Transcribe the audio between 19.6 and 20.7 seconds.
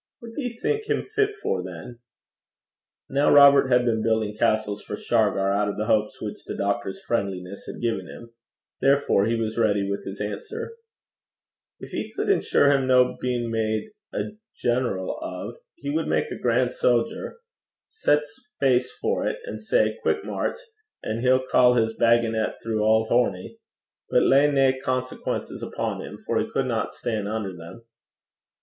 say "quick mairch,"